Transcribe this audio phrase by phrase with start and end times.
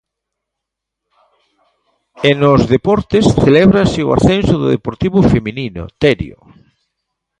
[2.29, 6.39] E nos deportes, celébrase o ascenso do Deportivo feminino, Terio.